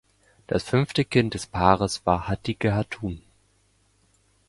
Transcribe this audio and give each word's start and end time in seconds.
Das 0.47 0.63
fünfte 0.63 1.05
Kind 1.05 1.35
des 1.35 1.45
Paares 1.45 2.07
war 2.07 2.27
Hatice 2.27 2.73
Hatun. 2.73 3.21